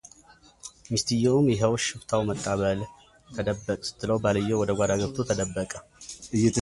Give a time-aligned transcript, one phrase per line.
[0.91, 2.79] ሚስትየውም ይኸው ሽፍታው መጣ በል
[3.35, 5.71] ተደበቅ ስትለው ባልየው ወደጓዳ ገብቶ ተደበቀ፡፡